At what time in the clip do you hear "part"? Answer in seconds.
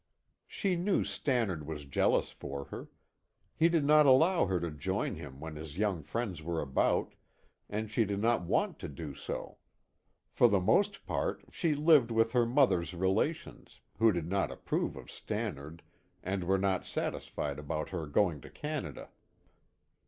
11.05-11.43